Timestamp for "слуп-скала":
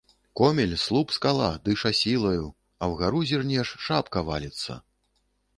0.83-1.49